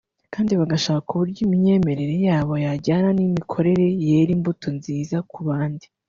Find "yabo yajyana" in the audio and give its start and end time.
2.27-3.09